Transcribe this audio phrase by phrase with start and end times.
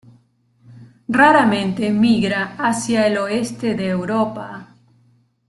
[1.09, 4.73] Raramente migra hacia el oeste de Europa.